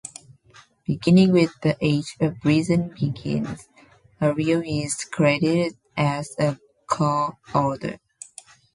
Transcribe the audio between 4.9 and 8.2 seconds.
credited as a co-author.